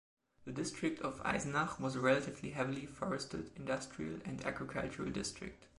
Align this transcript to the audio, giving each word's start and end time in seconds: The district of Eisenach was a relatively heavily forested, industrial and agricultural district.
The 0.45 0.51
district 0.51 0.99
of 1.01 1.21
Eisenach 1.23 1.79
was 1.79 1.95
a 1.95 1.99
relatively 2.01 2.49
heavily 2.49 2.87
forested, 2.87 3.51
industrial 3.55 4.19
and 4.25 4.43
agricultural 4.43 5.11
district. 5.11 5.65